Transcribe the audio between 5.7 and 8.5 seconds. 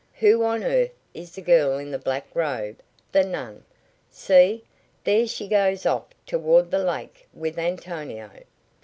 off toward the lake with Antonio."